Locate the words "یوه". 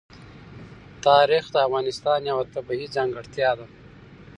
2.31-2.43